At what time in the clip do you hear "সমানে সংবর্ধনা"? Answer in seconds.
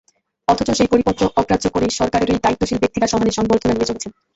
3.07-3.73